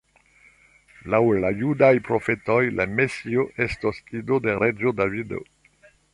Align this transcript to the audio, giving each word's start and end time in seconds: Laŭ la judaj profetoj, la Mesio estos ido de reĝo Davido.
Laŭ 1.13 1.19
la 1.43 1.51
judaj 1.59 1.91
profetoj, 2.07 2.57
la 2.79 2.89
Mesio 3.01 3.47
estos 3.67 4.01
ido 4.23 4.43
de 4.49 4.57
reĝo 4.65 4.97
Davido. 5.03 5.45